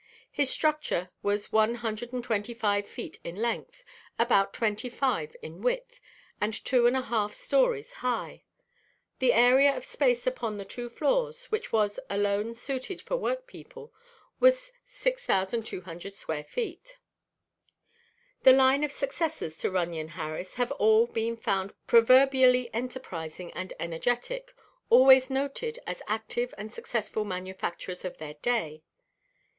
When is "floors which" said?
10.89-11.71